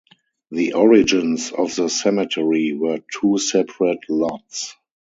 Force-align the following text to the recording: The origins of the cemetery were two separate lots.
The 0.49 0.73
origins 0.73 1.51
of 1.51 1.75
the 1.75 1.87
cemetery 1.87 2.73
were 2.73 3.03
two 3.13 3.37
separate 3.37 4.09
lots. 4.09 4.73